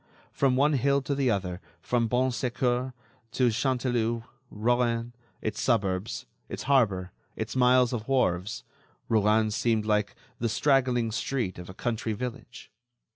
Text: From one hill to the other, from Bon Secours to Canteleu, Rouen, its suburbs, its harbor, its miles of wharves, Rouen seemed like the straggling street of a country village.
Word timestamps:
From 0.31 0.55
one 0.55 0.73
hill 0.73 1.03
to 1.03 1.13
the 1.13 1.29
other, 1.29 1.61
from 1.79 2.07
Bon 2.07 2.31
Secours 2.31 2.91
to 3.33 3.51
Canteleu, 3.51 4.23
Rouen, 4.49 5.13
its 5.43 5.61
suburbs, 5.61 6.25
its 6.49 6.63
harbor, 6.63 7.11
its 7.35 7.55
miles 7.55 7.93
of 7.93 8.07
wharves, 8.07 8.63
Rouen 9.09 9.51
seemed 9.51 9.85
like 9.85 10.15
the 10.39 10.49
straggling 10.49 11.11
street 11.11 11.59
of 11.59 11.69
a 11.69 11.75
country 11.75 12.13
village. 12.13 12.71